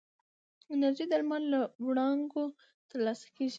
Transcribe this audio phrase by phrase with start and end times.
[0.73, 2.43] انرژي د لمر له وړانګو
[2.89, 3.49] ترلاسه کېږي.